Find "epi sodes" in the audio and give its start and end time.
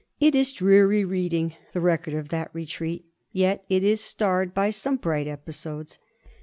5.27-5.99